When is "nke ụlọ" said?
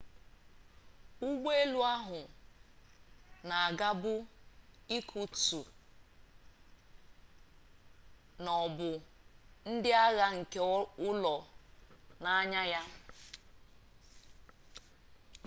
10.37-11.35